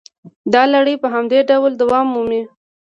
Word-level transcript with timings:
دا 0.53 0.61
لړۍ 0.73 0.95
په 1.03 1.07
همدې 1.13 1.39
ډول 1.49 1.71
دوام 1.81 2.07
مومي 2.13 2.41